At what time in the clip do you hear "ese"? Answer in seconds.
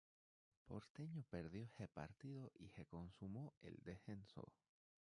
1.63-1.87